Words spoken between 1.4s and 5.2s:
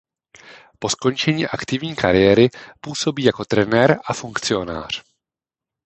aktivní kariéry působí jako trenér a funkcionář.